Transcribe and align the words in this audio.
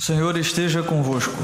O 0.00 0.02
Senhor 0.02 0.34
esteja 0.38 0.82
convosco. 0.82 1.36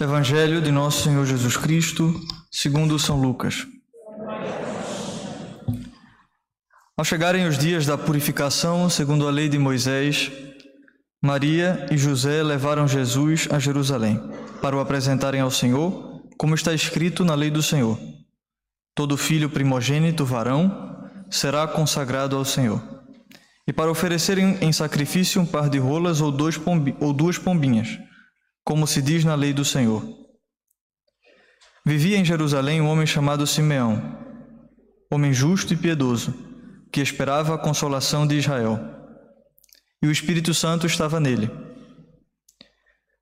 Evangelho 0.00 0.62
de 0.62 0.72
Nosso 0.72 1.02
Senhor 1.02 1.26
Jesus 1.26 1.54
Cristo, 1.54 2.18
segundo 2.50 2.98
São 2.98 3.20
Lucas. 3.20 3.66
Ao 6.96 7.04
chegarem 7.04 7.46
os 7.46 7.58
dias 7.58 7.84
da 7.84 7.98
purificação, 7.98 8.88
segundo 8.88 9.28
a 9.28 9.30
lei 9.30 9.50
de 9.50 9.58
Moisés, 9.58 10.32
Maria 11.22 11.88
e 11.90 11.98
José 11.98 12.42
levaram 12.42 12.88
Jesus 12.88 13.46
a 13.50 13.58
Jerusalém 13.58 14.18
para 14.62 14.74
o 14.74 14.80
apresentarem 14.80 15.42
ao 15.42 15.50
Senhor, 15.50 16.22
como 16.38 16.54
está 16.54 16.72
escrito 16.72 17.22
na 17.22 17.34
lei 17.34 17.50
do 17.50 17.62
Senhor. 17.62 17.98
Todo 18.94 19.18
filho 19.18 19.50
primogênito 19.50 20.24
varão 20.24 21.10
será 21.30 21.68
consagrado 21.68 22.34
ao 22.34 22.46
Senhor. 22.46 23.01
E 23.66 23.72
para 23.72 23.90
oferecerem 23.90 24.58
em 24.60 24.72
sacrifício 24.72 25.40
um 25.40 25.46
par 25.46 25.70
de 25.70 25.78
rolas 25.78 26.20
ou, 26.20 26.32
pombi, 26.64 26.96
ou 26.98 27.12
duas 27.12 27.38
pombinhas, 27.38 27.98
como 28.64 28.86
se 28.86 29.00
diz 29.00 29.24
na 29.24 29.34
lei 29.34 29.52
do 29.52 29.64
Senhor. 29.64 30.02
Vivia 31.84 32.16
em 32.16 32.24
Jerusalém 32.24 32.80
um 32.80 32.88
homem 32.88 33.06
chamado 33.06 33.46
Simeão, 33.46 34.00
homem 35.10 35.32
justo 35.32 35.74
e 35.74 35.76
piedoso, 35.76 36.34
que 36.92 37.00
esperava 37.00 37.54
a 37.54 37.58
consolação 37.58 38.26
de 38.26 38.36
Israel. 38.36 38.78
E 40.02 40.06
o 40.06 40.12
Espírito 40.12 40.52
Santo 40.52 40.86
estava 40.86 41.20
nele. 41.20 41.50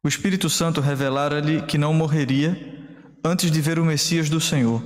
O 0.03 0.09
Espírito 0.09 0.49
Santo 0.49 0.81
revelara-lhe 0.81 1.63
que 1.63 1.77
não 1.77 1.93
morreria 1.93 2.57
antes 3.25 3.51
de 3.51 3.61
ver 3.61 3.79
o 3.79 3.85
Messias 3.85 4.31
do 4.31 4.41
Senhor, 4.41 4.83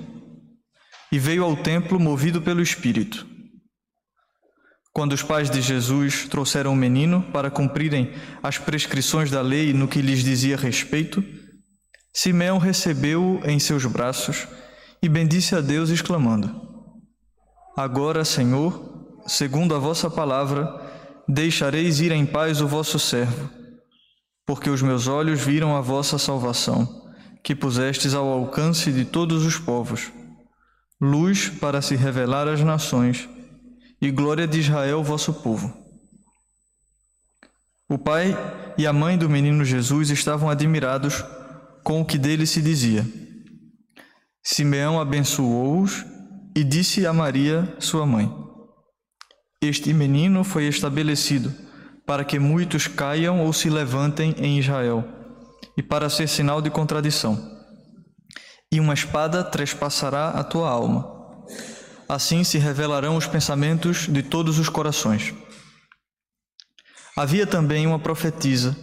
e 1.12 1.18
veio 1.18 1.44
ao 1.44 1.56
templo 1.56 2.00
movido 2.00 2.42
pelo 2.42 2.60
Espírito. 2.60 3.33
Quando 4.94 5.12
os 5.12 5.24
pais 5.24 5.50
de 5.50 5.60
Jesus 5.60 6.28
trouxeram 6.28 6.72
o 6.72 6.76
menino 6.76 7.20
para 7.32 7.50
cumprirem 7.50 8.12
as 8.40 8.58
prescrições 8.58 9.28
da 9.28 9.42
lei 9.42 9.72
no 9.72 9.88
que 9.88 10.00
lhes 10.00 10.22
dizia 10.22 10.56
respeito, 10.56 11.22
Simeão 12.12 12.58
recebeu-o 12.58 13.40
em 13.44 13.58
seus 13.58 13.84
braços 13.86 14.46
e 15.02 15.08
bendisse 15.08 15.56
a 15.56 15.60
Deus, 15.60 15.90
exclamando: 15.90 16.48
Agora, 17.76 18.24
Senhor, 18.24 19.18
segundo 19.26 19.74
a 19.74 19.80
vossa 19.80 20.08
palavra, 20.08 20.72
deixareis 21.28 21.98
ir 21.98 22.12
em 22.12 22.24
paz 22.24 22.60
o 22.60 22.68
vosso 22.68 22.96
servo, 22.96 23.50
porque 24.46 24.70
os 24.70 24.80
meus 24.80 25.08
olhos 25.08 25.40
viram 25.40 25.76
a 25.76 25.80
vossa 25.80 26.18
salvação, 26.18 26.88
que 27.42 27.52
pusestes 27.52 28.14
ao 28.14 28.28
alcance 28.28 28.92
de 28.92 29.04
todos 29.04 29.44
os 29.44 29.58
povos, 29.58 30.12
luz 31.00 31.48
para 31.48 31.82
se 31.82 31.96
revelar 31.96 32.46
às 32.46 32.60
nações 32.60 33.28
e 34.06 34.10
glória 34.10 34.46
de 34.46 34.60
Israel, 34.60 35.02
vosso 35.02 35.32
povo. 35.32 35.72
O 37.88 37.96
pai 37.96 38.36
e 38.76 38.86
a 38.86 38.92
mãe 38.92 39.16
do 39.16 39.30
menino 39.30 39.64
Jesus 39.64 40.10
estavam 40.10 40.50
admirados 40.50 41.24
com 41.82 42.02
o 42.02 42.04
que 42.04 42.18
dele 42.18 42.46
se 42.46 42.60
dizia. 42.60 43.06
Simeão 44.42 45.00
abençoou-os 45.00 46.04
e 46.54 46.62
disse 46.62 47.06
a 47.06 47.14
Maria, 47.14 47.74
sua 47.78 48.04
mãe: 48.04 48.30
Este 49.62 49.94
menino 49.94 50.44
foi 50.44 50.66
estabelecido 50.66 51.54
para 52.06 52.24
que 52.24 52.38
muitos 52.38 52.86
caiam 52.86 53.40
ou 53.40 53.54
se 53.54 53.70
levantem 53.70 54.34
em 54.36 54.58
Israel, 54.58 55.02
e 55.78 55.82
para 55.82 56.10
ser 56.10 56.28
sinal 56.28 56.60
de 56.60 56.68
contradição. 56.68 57.38
E 58.70 58.78
uma 58.78 58.92
espada 58.92 59.42
trespassará 59.42 60.28
a 60.28 60.44
tua 60.44 60.68
alma 60.68 61.13
assim 62.08 62.44
se 62.44 62.58
revelarão 62.58 63.16
os 63.16 63.26
pensamentos 63.26 64.06
de 64.08 64.22
todos 64.22 64.58
os 64.58 64.68
corações. 64.68 65.34
Havia 67.16 67.46
também 67.46 67.86
uma 67.86 67.98
profetisa, 67.98 68.76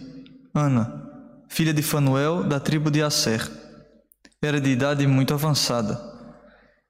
Ana, 0.54 1.10
filha 1.48 1.72
de 1.72 1.82
Fanuel, 1.82 2.44
da 2.44 2.58
tribo 2.58 2.90
de 2.90 3.02
Asser. 3.02 3.50
Era 4.42 4.60
de 4.60 4.70
idade 4.70 5.06
muito 5.06 5.34
avançada 5.34 6.12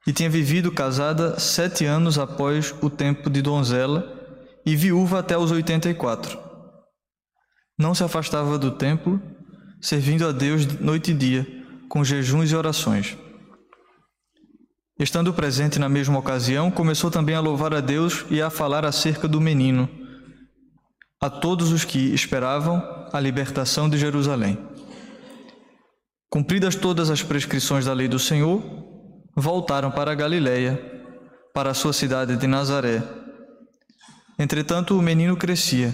e 0.07 0.13
tinha 0.13 0.29
vivido 0.29 0.73
casada 0.73 1.39
sete 1.39 1.85
anos 1.85 2.19
após 2.19 2.75
o 2.83 2.91
tempo 2.91 3.31
de 3.31 3.41
donzela 3.41 4.21
e 4.65 4.75
viúva 4.75 5.21
até 5.21 5.37
os 5.37 5.51
oitenta 5.51 5.89
e 5.89 5.95
quatro. 5.95 6.39
Não 7.79 7.95
se 7.95 8.03
afastava 8.03 8.59
do 8.59 8.71
templo, 8.71 9.21
servindo 9.81 10.27
a 10.27 10.33
Deus 10.33 10.67
noite 10.81 11.11
e 11.11 11.15
dia, 11.15 11.47
com 11.89 12.05
jejuns 12.05 12.51
e 12.51 12.57
orações. 12.57 13.17
Estando 15.03 15.35
presente 15.35 15.81
na 15.81 15.89
mesma 15.89 16.17
ocasião, 16.17 16.71
começou 16.71 17.11
também 17.11 17.35
a 17.35 17.41
louvar 17.41 17.75
a 17.75 17.81
Deus 17.81 18.25
e 18.31 18.41
a 18.41 18.49
falar 18.49 18.85
acerca 18.85 19.27
do 19.27 19.41
menino, 19.41 19.89
a 21.21 21.29
todos 21.29 21.73
os 21.73 21.85
que 21.85 22.15
esperavam 22.15 22.81
a 23.13 23.19
libertação 23.19 23.91
de 23.91 23.99
Jerusalém. 23.99 24.57
Cumpridas 26.31 26.77
todas 26.77 27.11
as 27.11 27.21
prescrições 27.21 27.85
da 27.85 27.93
lei 27.93 28.07
do 28.07 28.21
Senhor, 28.21 28.63
voltaram 29.37 29.91
para 29.91 30.13
a 30.13 30.15
Galiléia, 30.15 30.81
para 31.53 31.73
a 31.73 31.75
sua 31.75 31.93
cidade 31.93 32.37
de 32.37 32.47
Nazaré. 32.47 33.03
Entretanto, 34.39 34.97
o 34.97 35.03
menino 35.03 35.37
crescia 35.37 35.93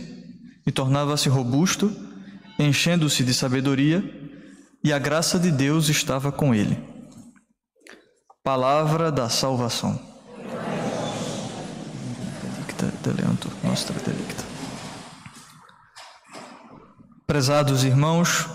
e 0.66 0.70
tornava-se 0.70 1.30
robusto, 1.30 1.90
enchendo-se 2.58 3.25
de 3.25 3.32
sabedoria, 3.32 4.04
e 4.84 4.92
a 4.92 4.98
graça 4.98 5.38
de 5.38 5.50
Deus 5.50 5.88
estava 5.88 6.30
com 6.30 6.54
ele. 6.54 6.97
Palavra 8.48 9.12
da 9.12 9.28
salvação. 9.28 10.00
Prezados 17.26 17.84
irmãos, 17.84 18.48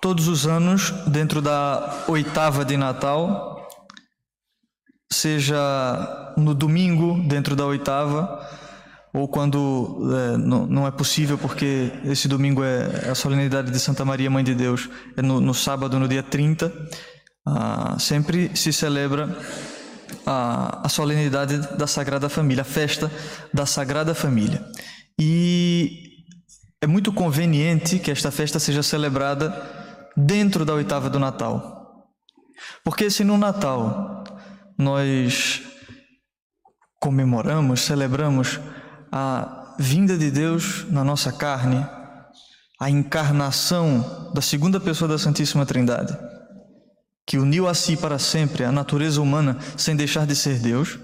todos 0.00 0.26
os 0.26 0.46
anos, 0.46 0.90
dentro 1.06 1.42
da 1.42 2.04
oitava 2.08 2.64
de 2.64 2.78
Natal, 2.78 3.68
seja 5.12 6.32
no 6.38 6.54
domingo, 6.54 7.22
dentro 7.28 7.54
da 7.54 7.66
oitava, 7.66 8.40
ou 9.12 9.28
quando 9.28 10.08
é, 10.14 10.36
não, 10.38 10.66
não, 10.66 10.86
é 10.86 10.90
possível, 10.90 11.36
porque 11.36 11.92
esse 12.06 12.26
domingo 12.26 12.64
é 12.64 13.10
a 13.10 13.14
solenidade 13.14 13.70
de 13.70 13.78
Santa 13.78 14.02
Maria, 14.02 14.30
Mãe 14.30 14.42
de 14.42 14.54
Deus, 14.54 14.88
é 15.14 15.20
no, 15.20 15.42
no 15.42 15.52
sábado, 15.52 15.98
no 15.98 16.08
dia 16.08 16.22
30 16.22 16.72
ah, 17.56 17.96
sempre 17.98 18.56
se 18.56 18.72
celebra 18.72 19.36
a, 20.26 20.86
a 20.86 20.88
solenidade 20.88 21.58
da 21.76 21.86
Sagrada 21.86 22.28
Família, 22.28 22.62
a 22.62 22.64
festa 22.64 23.10
da 23.52 23.66
Sagrada 23.66 24.14
Família. 24.14 24.64
E 25.18 26.24
é 26.80 26.86
muito 26.86 27.12
conveniente 27.12 27.98
que 27.98 28.10
esta 28.10 28.30
festa 28.30 28.58
seja 28.58 28.82
celebrada 28.82 29.52
dentro 30.16 30.64
da 30.64 30.74
oitava 30.74 31.10
do 31.10 31.18
Natal. 31.18 32.06
Porque 32.84 33.10
se 33.10 33.24
no 33.24 33.36
Natal 33.36 34.24
nós 34.78 35.62
comemoramos, 37.00 37.80
celebramos 37.80 38.60
a 39.10 39.74
vinda 39.78 40.16
de 40.16 40.30
Deus 40.30 40.86
na 40.90 41.02
nossa 41.02 41.32
carne, 41.32 41.84
a 42.78 42.88
encarnação 42.88 44.30
da 44.34 44.40
segunda 44.40 44.78
pessoa 44.78 45.08
da 45.08 45.18
Santíssima 45.18 45.66
Trindade 45.66 46.29
que 47.30 47.38
uniu 47.38 47.68
a 47.68 47.74
si 47.74 47.96
para 47.96 48.18
sempre 48.18 48.64
a 48.64 48.72
natureza 48.72 49.22
humana 49.22 49.56
sem 49.76 49.94
deixar 49.94 50.26
de 50.26 50.34
ser 50.34 50.58
Deus. 50.58 50.98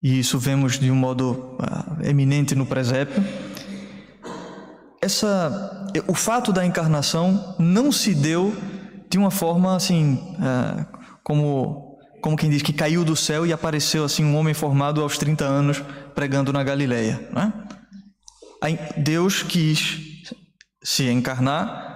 E 0.00 0.20
isso 0.20 0.38
vemos 0.38 0.78
de 0.78 0.92
um 0.92 0.94
modo 0.94 1.56
uh, 1.58 2.06
eminente 2.06 2.54
no 2.54 2.64
presépio. 2.64 3.20
Essa, 5.02 5.90
o 6.06 6.14
fato 6.14 6.52
da 6.52 6.64
encarnação 6.64 7.56
não 7.58 7.90
se 7.90 8.14
deu 8.14 8.54
de 9.10 9.18
uma 9.18 9.32
forma 9.32 9.74
assim, 9.74 10.36
uh, 10.38 10.86
como, 11.24 11.98
como 12.22 12.36
quem 12.36 12.48
diz 12.48 12.62
que 12.62 12.72
caiu 12.72 13.04
do 13.04 13.16
céu 13.16 13.44
e 13.44 13.52
apareceu 13.52 14.04
assim 14.04 14.24
um 14.24 14.36
homem 14.36 14.54
formado 14.54 15.02
aos 15.02 15.18
30 15.18 15.44
anos 15.44 15.82
pregando 16.14 16.52
na 16.52 16.62
Galileia. 16.62 17.28
Né? 17.32 17.52
Deus 18.96 19.42
quis 19.42 19.98
se 20.80 21.10
encarnar 21.10 21.90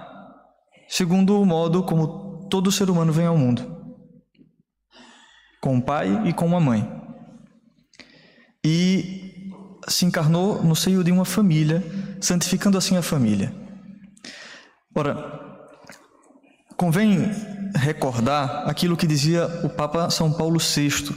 segundo 0.89 1.39
o 1.39 1.45
modo 1.45 1.81
como 1.81 2.24
todo 2.49 2.71
ser 2.71 2.89
humano 2.89 3.11
vem 3.11 3.25
ao 3.25 3.37
mundo, 3.37 3.63
com 5.61 5.75
um 5.75 5.81
pai 5.81 6.27
e 6.27 6.33
com 6.33 6.45
uma 6.45 6.59
mãe. 6.59 6.89
E 8.63 9.51
se 9.87 10.05
encarnou 10.05 10.63
no 10.63 10.75
seio 10.75 11.03
de 11.03 11.11
uma 11.11 11.25
família, 11.25 11.83
santificando 12.19 12.77
assim 12.77 12.97
a 12.97 13.01
família. 13.01 13.53
Ora, 14.95 15.15
convém 16.77 17.31
recordar 17.75 18.67
aquilo 18.67 18.97
que 18.97 19.05
dizia 19.05 19.45
o 19.63 19.69
Papa 19.69 20.09
São 20.09 20.31
Paulo 20.31 20.59
VI 20.59 21.13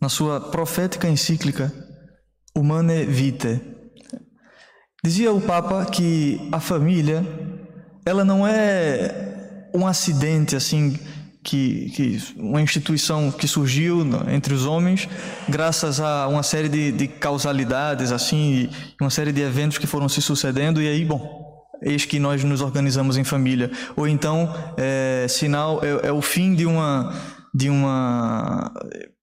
na 0.00 0.08
sua 0.08 0.40
profética 0.40 1.08
encíclica 1.08 1.72
Humane 2.56 3.04
Vitae. 3.04 3.60
Dizia 5.04 5.32
o 5.32 5.40
Papa 5.40 5.84
que 5.86 6.48
a 6.52 6.60
família 6.60 7.24
ela 8.04 8.24
não 8.24 8.46
é 8.46 9.29
um 9.74 9.86
acidente 9.86 10.56
assim 10.56 10.98
que, 11.42 11.90
que 11.90 12.22
uma 12.36 12.60
instituição 12.60 13.30
que 13.30 13.48
surgiu 13.48 14.06
entre 14.30 14.52
os 14.52 14.66
homens 14.66 15.08
graças 15.48 15.98
a 16.00 16.28
uma 16.28 16.42
série 16.42 16.68
de, 16.68 16.92
de 16.92 17.08
causalidades 17.08 18.12
assim 18.12 18.68
uma 19.00 19.10
série 19.10 19.32
de 19.32 19.40
eventos 19.40 19.78
que 19.78 19.86
foram 19.86 20.08
se 20.08 20.20
sucedendo 20.20 20.82
e 20.82 20.88
aí 20.88 21.04
bom 21.04 21.48
eis 21.82 22.04
que 22.04 22.18
nós 22.18 22.44
nos 22.44 22.60
organizamos 22.60 23.16
em 23.16 23.24
família 23.24 23.70
ou 23.96 24.06
então 24.06 24.54
é, 24.76 25.26
sinal 25.28 25.80
é, 25.82 26.08
é 26.08 26.12
o 26.12 26.20
fim 26.20 26.54
de 26.54 26.66
uma 26.66 27.14
de 27.54 27.70
uma 27.70 28.70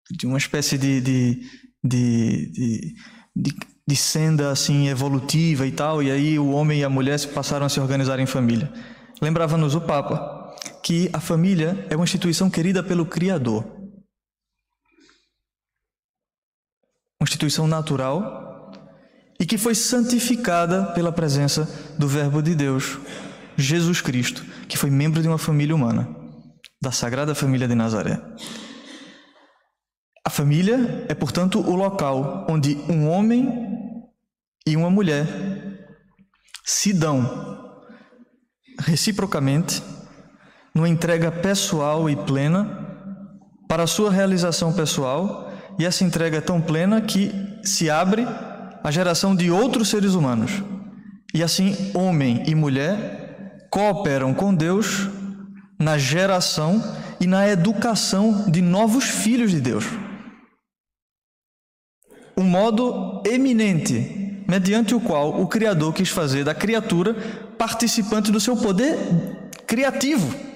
de 0.10 0.26
uma 0.26 0.38
espécie 0.38 0.78
de, 0.78 1.02
de, 1.02 1.42
de, 1.84 2.94
de, 3.36 3.56
de 3.88 3.96
senda 3.96 4.52
assim 4.52 4.88
evolutiva 4.88 5.66
e 5.66 5.72
tal, 5.72 6.02
e 6.02 6.12
aí 6.12 6.40
o 6.40 6.52
homem 6.52 6.80
e 6.80 6.84
a 6.84 6.90
mulher 6.90 7.20
passaram 7.34 7.66
a 7.66 7.70
se 7.70 7.80
organizar 7.80 8.20
em 8.20 8.26
família. 8.26 8.72
Lembrava-nos 9.22 9.76
o 9.76 9.82
Papa 9.82 10.37
que 10.88 11.10
a 11.12 11.20
família 11.20 11.86
é 11.90 11.98
uma 11.98 12.06
instituição 12.06 12.50
querida 12.50 12.82
pelo 12.82 13.06
Criador. 13.06 13.66
Uma 17.20 17.26
instituição 17.26 17.68
natural 17.68 18.72
e 19.38 19.46
que 19.46 19.58
foi 19.58 19.76
santificada 19.76 20.94
pela 20.94 21.12
presença 21.12 21.66
do 22.00 22.08
Verbo 22.08 22.42
de 22.42 22.56
Deus, 22.56 22.98
Jesus 23.58 24.00
Cristo, 24.00 24.46
que 24.70 24.78
foi 24.78 24.90
membro 24.90 25.22
de 25.22 25.28
uma 25.28 25.38
família 25.38 25.76
humana, 25.76 26.08
da 26.82 26.94
Sagrada 26.94 27.36
Família 27.36 27.68
de 27.68 27.76
Nazaré. 27.76 28.22
A 30.26 30.30
família 30.30 31.06
é, 31.10 31.14
portanto, 31.14 31.60
o 31.60 31.76
local 31.76 32.48
onde 32.50 32.76
um 32.90 33.10
homem 33.10 33.52
e 34.66 34.78
uma 34.78 34.90
mulher 34.90 35.28
se 36.64 36.94
dão 36.94 37.84
reciprocamente 38.80 39.84
numa 40.78 40.88
entrega 40.88 41.32
pessoal 41.32 42.08
e 42.08 42.16
plena 42.16 42.86
para 43.68 43.84
a 43.84 43.88
sua 43.88 44.12
realização 44.12 44.72
pessoal, 44.72 45.52
e 45.80 45.84
essa 45.84 46.04
entrega 46.04 46.38
é 46.38 46.42
tão 46.42 46.62
plena 46.62 47.02
que 47.02 47.32
se 47.64 47.90
abre 47.90 48.24
a 48.84 48.92
geração 48.92 49.36
de 49.36 49.50
outros 49.50 49.90
seres 49.90 50.14
humanos. 50.14 50.52
E 51.34 51.42
assim, 51.42 51.76
homem 51.96 52.44
e 52.46 52.54
mulher 52.54 53.68
cooperam 53.72 54.36
com 54.36 54.54
Deus 54.54 55.10
na 55.80 55.98
geração 55.98 56.82
e 57.20 57.26
na 57.26 57.48
educação 57.50 58.46
de 58.48 58.62
novos 58.62 59.06
filhos 59.06 59.50
de 59.50 59.60
Deus. 59.60 59.86
Um 62.38 62.44
modo 62.44 63.24
eminente 63.26 64.44
mediante 64.48 64.94
o 64.94 65.02
qual 65.02 65.42
o 65.42 65.48
Criador 65.48 65.92
quis 65.92 66.10
fazer 66.10 66.44
da 66.44 66.54
criatura 66.54 67.16
participante 67.58 68.32
do 68.32 68.40
seu 68.40 68.56
poder 68.56 68.96
criativo. 69.66 70.47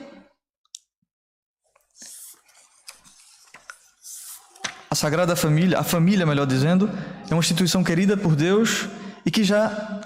A 4.91 4.95
Sagrada 4.95 5.38
Família, 5.38 5.79
a 5.79 5.83
família, 5.83 6.25
melhor 6.25 6.45
dizendo, 6.45 6.89
é 7.29 7.33
uma 7.33 7.39
instituição 7.39 7.81
querida 7.81 8.17
por 8.17 8.35
Deus 8.35 8.89
e 9.25 9.31
que 9.31 9.41
já 9.41 10.01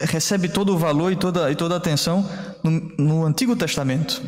recebe 0.00 0.48
todo 0.48 0.74
o 0.74 0.78
valor 0.78 1.12
e 1.12 1.16
toda, 1.16 1.50
e 1.52 1.54
toda 1.54 1.74
a 1.74 1.78
atenção 1.78 2.28
no, 2.64 2.70
no 2.98 3.24
Antigo 3.24 3.54
Testamento. 3.54 4.20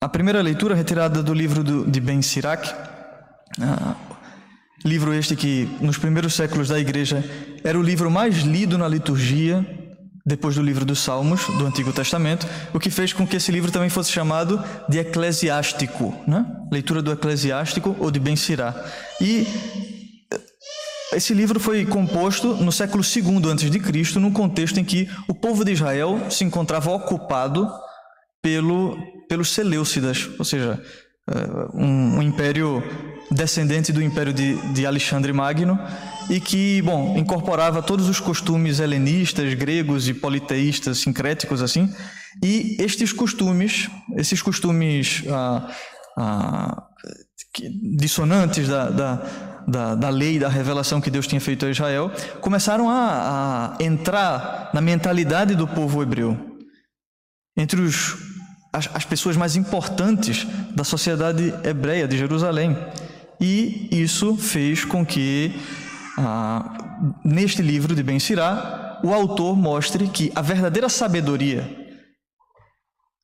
A 0.00 0.08
primeira 0.08 0.42
leitura, 0.42 0.74
retirada 0.74 1.22
do 1.22 1.32
livro 1.32 1.62
do, 1.62 1.88
de 1.88 2.00
Ben 2.00 2.20
Sirac, 2.20 2.74
ah, 3.60 3.94
Livro 4.84 5.14
este 5.14 5.36
que, 5.36 5.68
nos 5.80 5.96
primeiros 5.96 6.34
séculos 6.34 6.68
da 6.68 6.78
Igreja, 6.78 7.24
era 7.62 7.78
o 7.78 7.82
livro 7.82 8.10
mais 8.10 8.38
lido 8.38 8.76
na 8.76 8.88
liturgia, 8.88 9.64
depois 10.24 10.54
do 10.54 10.62
livro 10.62 10.84
dos 10.84 11.00
Salmos, 11.00 11.46
do 11.58 11.66
Antigo 11.66 11.92
Testamento, 11.92 12.46
o 12.72 12.78
que 12.78 12.90
fez 12.90 13.12
com 13.12 13.26
que 13.26 13.36
esse 13.36 13.50
livro 13.50 13.72
também 13.72 13.88
fosse 13.88 14.12
chamado 14.12 14.62
de 14.88 14.98
Eclesiástico, 14.98 16.14
né? 16.26 16.46
leitura 16.70 17.02
do 17.02 17.12
Eclesiástico 17.12 17.96
ou 17.98 18.10
de 18.10 18.20
Ben 18.20 18.36
Sirá. 18.36 18.74
E 19.20 19.46
eh, 20.32 20.40
esse 21.16 21.34
livro 21.34 21.58
foi 21.58 21.84
composto 21.84 22.54
no 22.54 22.70
século 22.70 23.02
II 23.02 23.50
a.C., 23.50 24.18
num 24.20 24.32
contexto 24.32 24.78
em 24.78 24.84
que 24.84 25.10
o 25.26 25.34
povo 25.34 25.64
de 25.64 25.72
Israel 25.72 26.30
se 26.30 26.44
encontrava 26.44 26.90
ocupado 26.92 27.68
pelo, 28.40 28.96
pelos 29.28 29.50
Seleucidas, 29.50 30.30
ou 30.38 30.44
seja, 30.44 30.80
eh, 31.28 31.68
um, 31.74 32.18
um 32.18 32.22
império 32.22 32.82
descendente 33.28 33.92
do 33.92 34.02
império 34.02 34.32
de, 34.32 34.54
de 34.72 34.86
Alexandre 34.86 35.32
Magno 35.32 35.78
e 36.30 36.40
que, 36.40 36.82
bom, 36.82 37.16
incorporava 37.16 37.82
todos 37.82 38.08
os 38.08 38.20
costumes 38.20 38.80
helenistas, 38.80 39.54
gregos 39.54 40.08
e 40.08 40.14
politeístas, 40.14 40.98
sincréticos 40.98 41.62
assim. 41.62 41.92
E 42.42 42.76
estes 42.80 43.12
costumes, 43.12 43.88
esses 44.16 44.40
costumes 44.40 45.24
ah, 45.28 45.70
ah, 46.18 46.86
dissonantes 47.96 48.68
da, 48.68 48.88
da, 48.90 49.14
da, 49.66 49.94
da, 49.94 50.08
lei, 50.08 50.38
da 50.38 50.48
revelação 50.48 51.00
que 51.00 51.10
Deus 51.10 51.26
tinha 51.26 51.40
feito 51.40 51.66
a 51.66 51.70
Israel, 51.70 52.10
começaram 52.40 52.88
a, 52.88 53.76
a 53.78 53.84
entrar 53.84 54.70
na 54.72 54.80
mentalidade 54.80 55.54
do 55.54 55.68
povo 55.68 56.02
hebreu. 56.02 56.38
Entre 57.56 57.80
os 57.80 58.16
as, 58.72 58.88
as 58.94 59.04
pessoas 59.04 59.36
mais 59.36 59.54
importantes 59.54 60.46
da 60.74 60.82
sociedade 60.82 61.52
hebreia 61.62 62.08
de 62.08 62.16
Jerusalém. 62.16 62.76
E 63.40 63.88
isso 63.90 64.36
fez 64.36 64.84
com 64.84 65.04
que, 65.04 65.52
ah, 66.22 67.18
neste 67.24 67.62
livro 67.62 67.94
de 67.94 68.02
Ben 68.02 68.18
Sirá, 68.18 69.00
o 69.02 69.12
autor 69.12 69.56
mostre 69.56 70.08
que 70.08 70.30
a 70.34 70.40
verdadeira 70.40 70.88
sabedoria, 70.88 71.68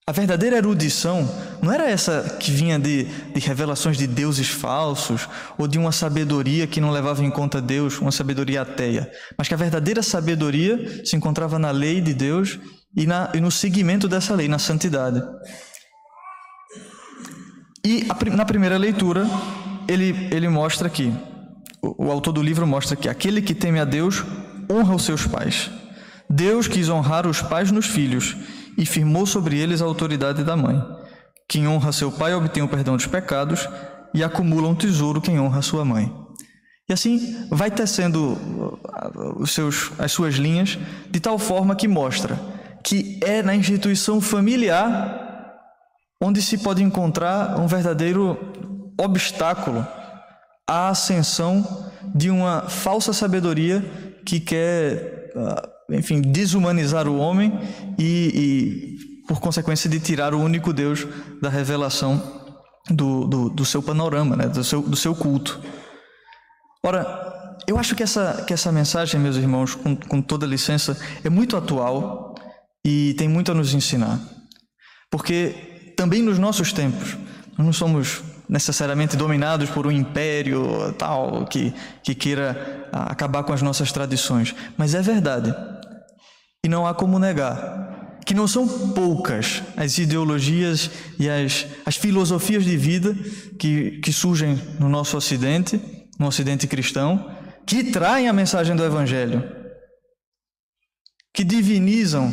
a 0.07 0.13
verdadeira 0.13 0.57
erudição, 0.57 1.29
não 1.63 1.73
era 1.73 1.89
essa 1.89 2.37
que 2.41 2.51
vinha 2.51 2.79
de, 2.79 3.05
de 3.05 3.41
revelações 3.41 3.97
de 3.97 4.07
deuses 4.07 4.49
falsos 4.49 5.29
ou 5.59 5.69
de 5.69 5.79
uma 5.79 5.93
sabedoria 5.93 6.67
que 6.67 6.81
não 6.81 6.91
levava 6.91 7.23
em 7.23 7.31
conta 7.31 7.61
Deus, 7.61 7.99
uma 8.01 8.11
sabedoria 8.11 8.63
ateia, 8.63 9.11
mas 9.37 9.49
que 9.49 9.55
a 9.55 9.59
verdadeira 9.59 10.03
sabedoria 10.03 11.05
se 11.05 11.15
encontrava 11.15 11.59
na 11.59 11.71
lei 11.71 12.01
de 12.01 12.15
Deus 12.15 12.59
e, 12.97 13.07
na, 13.07 13.31
e 13.35 13.41
no 13.41 13.51
seguimento 13.51 14.09
dessa 14.09 14.35
lei, 14.35 14.49
na 14.49 14.59
santidade. 14.59 15.23
E 17.85 18.07
a, 18.09 18.37
na 18.37 18.45
primeira 18.45 18.77
leitura, 18.77 19.27
ele, 19.87 20.29
ele 20.31 20.49
mostra 20.49 20.91
que, 20.91 21.13
o, 21.83 22.11
autor 22.11 22.33
do 22.33 22.43
livro 22.43 22.67
mostra 22.67 22.97
que 22.97 23.09
aquele 23.09 23.43
que 23.43 23.55
teme 23.55 23.79
a 23.81 23.85
Deus 23.85 24.25
honra 24.71 24.95
os 24.95 25.05
seus 25.05 25.27
pais. 25.27 25.71
Deus 26.29 26.69
quis 26.69 26.89
honrar 26.89 27.27
os 27.27 27.41
pais 27.41 27.71
nos 27.71 27.87
filhos 27.87 28.37
e 28.77 28.85
firmou 28.85 29.27
sobre 29.27 29.59
eles 29.59 29.81
a 29.81 29.85
autoridade 29.85 30.45
da 30.45 30.57
mãe. 30.57 30.83
Quem 31.49 31.67
honra 31.67 31.93
seu 31.93 32.13
pai 32.13 32.35
obtém 32.35 32.63
o 32.63 32.69
perdão 32.69 32.97
dos 32.97 33.07
pecados 33.07 33.69
e 34.13 34.23
acumula 34.23 34.69
um 34.69 34.75
tesouro 34.75 35.21
quem 35.21 35.41
honra 35.41 35.63
sua 35.63 35.85
mãe. 35.85 36.13
E 36.89 36.93
assim 36.93 37.47
vai 37.51 37.71
tecendo 37.71 38.33
uh, 38.33 39.43
os 39.43 39.53
seus, 39.53 39.91
as 39.99 40.13
suas 40.13 40.35
linhas 40.35 40.79
de 41.11 41.21
tal 41.21 41.39
forma 41.39 41.77
que 41.77 41.87
mostra 41.87 42.39
que 42.83 43.21
é 43.23 43.43
na 43.43 43.55
instituição 43.55 44.21
familiar 44.21 45.53
onde 46.23 46.41
se 46.41 46.59
pode 46.59 46.83
encontrar 46.83 47.59
um 47.59 47.67
verdadeiro 47.67 48.39
obstáculo 48.99 49.87
à 50.69 50.91
ascensão 50.91 51.91
de 52.15 52.31
uma 52.31 52.69
falsa 52.69 53.13
sabedoria 53.13 53.83
que 54.25 54.39
quer, 54.39 55.33
ah, 55.35 55.69
enfim, 55.91 56.21
desumanizar 56.21 57.09
o 57.09 57.17
homem 57.19 57.59
e, 57.99 58.33
e 58.35 58.99
por 59.29 59.41
consequência, 59.41 59.91
de 59.91 60.01
tirar 60.01 60.35
o 60.35 60.41
único 60.41 60.73
Deus 60.73 61.07
da 61.41 61.51
revelação 61.51 62.43
do, 62.89 63.27
do, 63.27 63.51
do 63.51 63.65
seu 63.65 63.83
panorama, 63.83 64.35
né? 64.35 64.49
do, 64.49 64.65
seu, 64.65 64.81
do 64.81 64.97
seu 64.97 65.15
culto. 65.15 65.61
Ora, 66.83 67.57
eu 67.67 67.79
acho 67.79 67.95
que 67.95 68.03
essa, 68.03 68.43
que 68.47 68.55
essa 68.55 68.73
mensagem, 68.73 69.21
meus 69.21 69.37
irmãos, 69.37 69.75
com, 69.75 69.95
com 69.95 70.23
toda 70.23 70.47
licença, 70.47 70.99
é 71.23 71.29
muito 71.29 71.59
atual 71.59 72.35
e 72.83 73.15
tem 73.19 73.29
muito 73.29 73.53
a 73.53 73.55
nos 73.55 73.75
ensinar. 73.75 74.19
Porque 75.11 75.93
também 75.95 76.23
nos 76.23 76.39
nossos 76.39 76.73
tempos, 76.73 77.15
nós 77.57 77.67
não 77.67 77.73
somos 77.73 78.23
necessariamente 78.49 79.17
dominados 79.17 79.69
por 79.71 79.87
um 79.87 79.93
império 79.93 80.93
tal 80.99 81.47
que, 81.47 81.75
que 82.03 82.15
queira 82.15 82.89
ah, 82.93 83.13
acabar 83.13 83.43
com 83.45 83.53
as 83.53 83.63
nossas 83.63 83.93
tradições, 83.93 84.55
mas 84.77 84.95
é 84.95 85.03
verdade. 85.03 85.55
E 86.65 86.69
não 86.69 86.87
há 86.87 86.95
como 86.95 87.19
negar 87.19 87.99
que 88.29 88.35
não 88.35 88.47
são 88.47 88.69
poucas 88.93 89.63
as 89.75 89.97
ideologias 89.97 90.91
e 91.19 91.31
as, 91.31 91.67
as 91.87 91.97
filosofias 91.97 92.63
de 92.63 92.77
vida 92.77 93.15
que, 93.59 93.93
que 94.03 94.13
surgem 94.13 94.61
no 94.79 94.87
nosso 94.87 95.17
Ocidente, 95.17 95.81
no 96.19 96.27
Ocidente 96.27 96.67
cristão, 96.67 97.31
que 97.67 97.85
traem 97.85 98.29
a 98.29 98.33
mensagem 98.35 98.77
do 98.77 98.85
Evangelho, 98.85 99.43
que 101.33 101.43
divinizam 101.43 102.31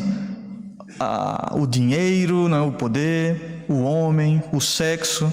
a, 1.00 1.54
o 1.56 1.66
dinheiro, 1.66 2.46
né, 2.46 2.60
o 2.60 2.72
poder, 2.72 3.64
o 3.66 3.80
homem, 3.82 4.42
o 4.52 4.60
sexo, 4.60 5.32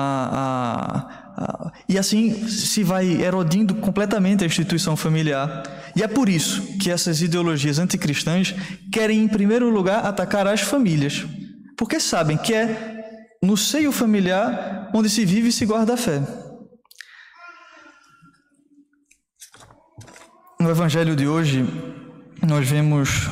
a, 0.00 1.08
a, 1.36 1.72
e 1.88 1.98
assim 1.98 2.48
se 2.48 2.82
vai 2.82 3.06
erodindo 3.22 3.74
completamente 3.74 4.44
a 4.44 4.46
instituição 4.46 4.96
familiar. 4.96 5.62
E 5.96 6.02
é 6.02 6.08
por 6.08 6.28
isso 6.28 6.78
que 6.78 6.90
essas 6.90 7.20
ideologias 7.20 7.78
anticristãs 7.78 8.54
querem, 8.92 9.22
em 9.22 9.28
primeiro 9.28 9.68
lugar, 9.70 10.04
atacar 10.04 10.46
as 10.46 10.60
famílias, 10.60 11.24
porque 11.76 11.98
sabem 11.98 12.36
que 12.36 12.54
é 12.54 13.00
no 13.42 13.56
seio 13.56 13.90
familiar 13.90 14.90
onde 14.94 15.08
se 15.08 15.24
vive 15.24 15.48
e 15.48 15.52
se 15.52 15.66
guarda 15.66 15.94
a 15.94 15.96
fé. 15.96 16.22
No 20.60 20.70
evangelho 20.70 21.16
de 21.16 21.26
hoje, 21.26 21.66
nós 22.46 22.68
vemos 22.68 23.28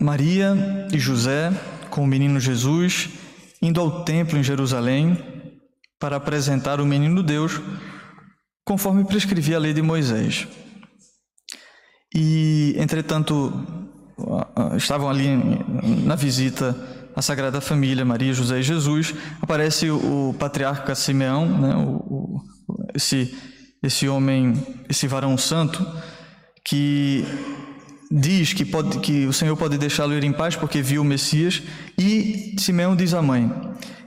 Maria 0.00 0.56
e 0.92 0.98
José 0.98 1.52
com 1.88 2.02
o 2.02 2.06
menino 2.06 2.40
Jesus 2.40 3.10
indo 3.62 3.80
ao 3.80 4.04
templo 4.04 4.36
em 4.36 4.42
Jerusalém 4.42 5.16
para 6.04 6.16
apresentar 6.16 6.82
o 6.82 6.84
menino 6.84 7.22
Deus, 7.22 7.62
conforme 8.62 9.06
prescrevia 9.06 9.56
a 9.56 9.58
lei 9.58 9.72
de 9.72 9.80
Moisés. 9.80 10.46
E, 12.14 12.74
entretanto, 12.76 13.50
estavam 14.76 15.08
ali 15.08 15.30
na 16.04 16.14
visita 16.14 16.76
à 17.16 17.22
Sagrada 17.22 17.58
Família, 17.58 18.04
Maria, 18.04 18.34
José 18.34 18.58
e 18.60 18.62
Jesus, 18.62 19.14
aparece 19.40 19.90
o 19.90 20.34
patriarca 20.38 20.94
Simeão, 20.94 21.48
né, 21.58 21.74
o, 21.74 21.94
o, 21.96 22.40
esse, 22.94 23.34
esse 23.82 24.06
homem, 24.06 24.62
esse 24.90 25.08
varão 25.08 25.38
santo, 25.38 25.86
que 26.66 27.24
diz 28.10 28.52
que, 28.52 28.66
pode, 28.66 28.98
que 28.98 29.24
o 29.24 29.32
Senhor 29.32 29.56
pode 29.56 29.78
deixá-lo 29.78 30.12
ir 30.12 30.22
em 30.22 30.34
paz 30.34 30.54
porque 30.54 30.82
viu 30.82 31.00
o 31.00 31.04
Messias, 31.04 31.62
e 31.98 32.56
Simeão 32.58 32.94
diz 32.94 33.14
à 33.14 33.22
mãe: 33.22 33.50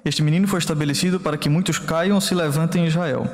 Este 0.08 0.24
menino 0.24 0.48
foi 0.48 0.60
estabelecido 0.60 1.20
para 1.20 1.38
que 1.38 1.50
muitos 1.50 1.78
caiam 1.78 2.22
se 2.22 2.34
levantem 2.34 2.86
em 2.86 2.88
Israel, 2.88 3.26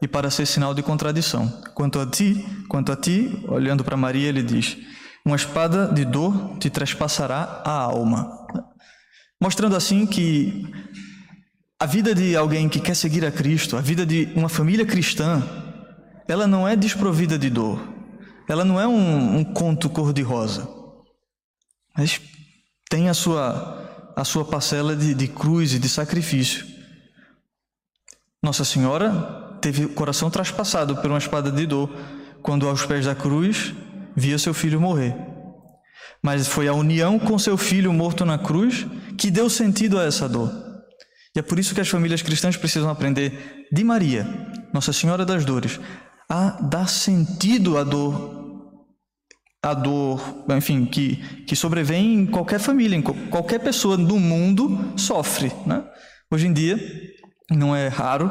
e 0.00 0.08
para 0.08 0.30
ser 0.30 0.46
sinal 0.46 0.72
de 0.72 0.82
contradição. 0.82 1.46
Quanto 1.74 2.00
a 2.00 2.06
ti, 2.06 2.42
quanto 2.70 2.90
a 2.90 2.96
ti, 2.96 3.44
olhando 3.48 3.84
para 3.84 3.98
Maria, 3.98 4.30
ele 4.30 4.42
diz: 4.42 4.78
Uma 5.26 5.36
espada 5.36 5.88
de 5.88 6.06
dor 6.06 6.56
te 6.58 6.70
trespassará 6.70 7.60
a 7.62 7.72
alma. 7.72 8.32
Mostrando 9.38 9.76
assim 9.76 10.06
que 10.06 10.66
a 11.78 11.84
vida 11.84 12.14
de 12.14 12.34
alguém 12.34 12.66
que 12.66 12.80
quer 12.80 12.96
seguir 12.96 13.26
a 13.26 13.30
Cristo, 13.30 13.76
a 13.76 13.82
vida 13.82 14.06
de 14.06 14.32
uma 14.34 14.48
família 14.48 14.86
cristã, 14.86 15.42
ela 16.26 16.46
não 16.46 16.66
é 16.66 16.74
desprovida 16.74 17.38
de 17.38 17.50
dor, 17.50 17.78
ela 18.48 18.64
não 18.64 18.80
é 18.80 18.86
um, 18.86 19.40
um 19.40 19.44
conto 19.44 19.90
cor-de-rosa, 19.90 20.66
mas 21.94 22.18
tem 22.88 23.10
a 23.10 23.14
sua, 23.14 23.81
a 24.16 24.24
sua 24.24 24.44
parcela 24.44 24.94
de, 24.94 25.14
de 25.14 25.28
cruz 25.28 25.72
e 25.74 25.78
de 25.78 25.88
sacrifício. 25.88 26.66
Nossa 28.42 28.64
Senhora 28.64 29.58
teve 29.60 29.84
o 29.84 29.90
coração 29.90 30.30
traspassado 30.30 30.96
por 30.96 31.10
uma 31.10 31.18
espada 31.18 31.50
de 31.50 31.66
dor 31.66 31.88
quando, 32.42 32.68
aos 32.68 32.84
pés 32.84 33.06
da 33.06 33.14
cruz, 33.14 33.72
via 34.16 34.38
seu 34.38 34.52
filho 34.52 34.80
morrer. 34.80 35.14
Mas 36.22 36.46
foi 36.48 36.68
a 36.68 36.74
união 36.74 37.18
com 37.18 37.38
seu 37.38 37.56
filho 37.56 37.92
morto 37.92 38.24
na 38.24 38.38
cruz 38.38 38.86
que 39.16 39.30
deu 39.30 39.48
sentido 39.48 39.98
a 39.98 40.04
essa 40.04 40.28
dor. 40.28 40.52
E 41.34 41.38
é 41.38 41.42
por 41.42 41.58
isso 41.58 41.74
que 41.74 41.80
as 41.80 41.88
famílias 41.88 42.20
cristãs 42.20 42.56
precisam 42.56 42.90
aprender 42.90 43.66
de 43.72 43.82
Maria, 43.82 44.26
Nossa 44.72 44.92
Senhora 44.92 45.24
das 45.24 45.44
Dores, 45.44 45.80
a 46.28 46.50
dar 46.60 46.88
sentido 46.88 47.78
à 47.78 47.84
dor, 47.84 48.41
à 49.62 49.74
dor, 49.74 50.44
enfim, 50.50 50.84
que, 50.84 51.16
que 51.46 51.54
sobrevém 51.54 52.14
em 52.14 52.26
qualquer 52.26 52.58
família, 52.58 52.96
em 52.96 53.02
qualquer 53.02 53.60
pessoa 53.60 53.96
do 53.96 54.18
mundo 54.18 54.92
sofre. 54.96 55.52
Né? 55.64 55.84
Hoje 56.28 56.48
em 56.48 56.52
dia, 56.52 56.78
não 57.48 57.74
é 57.74 57.86
raro 57.86 58.30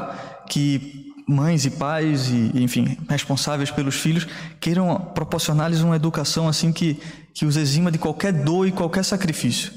que 0.49 1.13
mães 1.25 1.63
e 1.63 1.71
pais 1.71 2.29
e, 2.29 2.51
enfim, 2.61 2.97
responsáveis 3.07 3.71
pelos 3.71 3.95
filhos 3.95 4.27
queiram 4.59 4.93
proporcionar-lhes 5.15 5.79
uma 5.79 5.95
educação 5.95 6.49
assim 6.49 6.73
que, 6.73 6.99
que 7.33 7.45
os 7.45 7.55
exima 7.55 7.89
de 7.89 7.97
qualquer 7.97 8.33
dor 8.33 8.67
e 8.67 8.71
qualquer 8.71 9.05
sacrifício. 9.05 9.71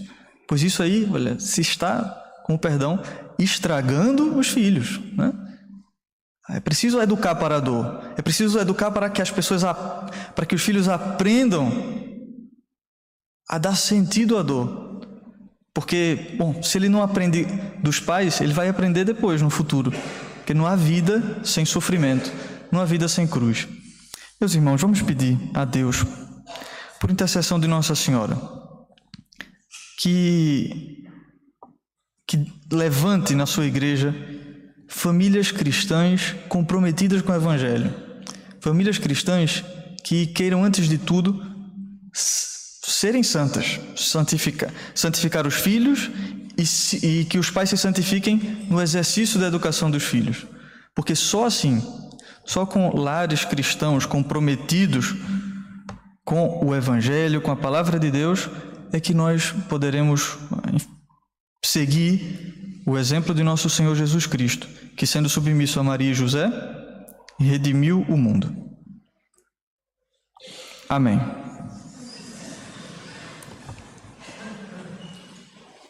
Pois 0.48 0.60
isso 0.62 0.82
aí, 0.82 1.08
olha, 1.12 1.38
se 1.38 1.60
está, 1.60 2.20
com 2.44 2.54
o 2.54 2.58
perdão, 2.58 3.00
estragando 3.38 4.36
os 4.36 4.48
filhos, 4.48 5.00
né? 5.16 5.32
É 6.50 6.60
preciso 6.60 7.00
educar 7.00 7.34
para 7.36 7.56
a 7.56 7.60
dor. 7.60 8.12
É 8.16 8.22
preciso 8.22 8.58
educar 8.58 8.90
para 8.90 9.08
que 9.08 9.22
as 9.22 9.30
pessoas, 9.30 9.62
para 10.34 10.44
que 10.46 10.54
os 10.54 10.62
filhos 10.62 10.88
aprendam 10.88 11.70
a 13.48 13.58
dar 13.58 13.76
sentido 13.76 14.36
à 14.36 14.42
dor. 14.42 15.00
Porque, 15.72 16.34
bom, 16.38 16.62
se 16.62 16.78
ele 16.78 16.88
não 16.88 17.02
aprende 17.02 17.44
dos 17.82 17.98
pais, 17.98 18.40
ele 18.40 18.52
vai 18.52 18.68
aprender 18.68 19.04
depois, 19.04 19.42
no 19.42 19.50
futuro. 19.50 19.92
Porque 20.36 20.54
não 20.54 20.66
há 20.66 20.76
vida 20.76 21.40
sem 21.42 21.64
sofrimento, 21.64 22.30
não 22.70 22.80
há 22.80 22.84
vida 22.84 23.08
sem 23.08 23.26
cruz. 23.26 23.66
Meus 24.40 24.54
irmãos, 24.54 24.80
vamos 24.80 25.00
pedir 25.00 25.38
a 25.54 25.64
Deus, 25.64 26.04
por 27.00 27.10
intercessão 27.10 27.58
de 27.58 27.66
Nossa 27.66 27.94
Senhora, 27.94 28.36
que, 29.98 31.04
que 32.26 32.52
levante 32.70 33.34
na 33.34 33.46
sua 33.46 33.64
igreja 33.64 34.14
famílias 34.94 35.50
cristãs 35.50 36.36
comprometidas 36.48 37.20
com 37.20 37.32
o 37.32 37.34
Evangelho. 37.34 37.92
Famílias 38.60 38.96
cristãs 38.96 39.62
que 40.04 40.26
queiram, 40.28 40.64
antes 40.64 40.88
de 40.88 40.96
tudo, 40.96 41.44
serem 42.14 43.22
santas, 43.22 43.80
santificar, 43.96 44.70
santificar 44.94 45.46
os 45.46 45.54
filhos 45.54 46.10
e, 46.56 47.06
e 47.06 47.24
que 47.24 47.38
os 47.38 47.50
pais 47.50 47.70
se 47.70 47.76
santifiquem 47.76 48.66
no 48.70 48.80
exercício 48.80 49.38
da 49.38 49.48
educação 49.48 49.90
dos 49.90 50.04
filhos. 50.04 50.46
Porque 50.94 51.16
só 51.16 51.46
assim, 51.46 51.82
só 52.46 52.64
com 52.64 52.96
lares 52.96 53.44
cristãos 53.44 54.06
comprometidos 54.06 55.12
com 56.24 56.64
o 56.64 56.74
Evangelho, 56.74 57.42
com 57.42 57.50
a 57.50 57.56
palavra 57.56 57.98
de 57.98 58.10
Deus, 58.12 58.48
é 58.92 59.00
que 59.00 59.12
nós 59.12 59.52
poderemos 59.68 60.38
seguir 61.64 62.82
o 62.86 62.96
exemplo 62.96 63.34
de 63.34 63.42
nosso 63.42 63.68
Senhor 63.68 63.94
Jesus 63.96 64.26
Cristo, 64.26 64.68
que, 64.96 65.06
sendo 65.06 65.28
submisso 65.28 65.80
a 65.80 65.84
Maria 65.84 66.10
e 66.10 66.14
José, 66.14 66.50
redimiu 67.38 68.00
o 68.08 68.16
mundo. 68.16 68.54
Amém. 70.88 71.43